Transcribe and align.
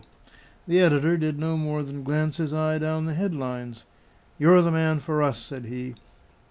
The 0.67 0.79
editor 0.79 1.15
did 1.15 1.37
no 1.37 1.55
more 1.55 1.83
than 1.83 2.01
glance 2.03 2.37
his 2.37 2.51
eye 2.53 2.79
down 2.79 3.05
the 3.05 3.13
headlines. 3.13 3.85
'You're 4.39 4.63
the 4.63 4.71
man 4.71 4.99
for 4.99 5.21
us,' 5.21 5.37
said 5.37 5.65
he." 5.65 5.93